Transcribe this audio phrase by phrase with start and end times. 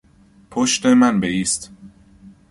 [0.51, 1.71] پشت من بایست.